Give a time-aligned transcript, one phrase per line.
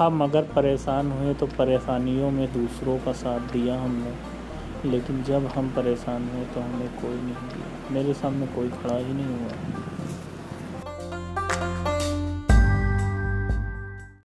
[0.00, 4.12] हम अगर परेशान हुए तो परेशानियों में दूसरों का साथ दिया हमने।
[4.90, 9.14] लेकिन जब हम परेशान हुए तो हमें कोई नहीं दिया। मेरे सामने कोई खड़ा ही
[9.14, 9.52] नहीं हुआ।